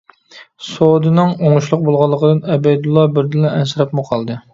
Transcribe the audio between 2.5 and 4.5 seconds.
ئەبەيدۇللا بىردىنلا ئەنسىرەپمۇ قالدى.